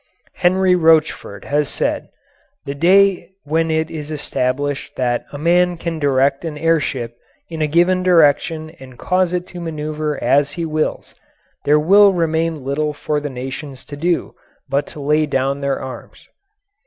[0.37, 2.09] Henri Rochefort has said:
[2.65, 7.15] "The day when it is established that a man can direct an air ship
[7.51, 11.13] in a given direction and cause it to maneuver as he wills
[11.65, 14.33] there will remain little for the nations to do
[14.67, 16.27] but to lay down their arms."